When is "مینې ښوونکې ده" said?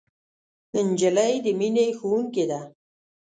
1.59-2.59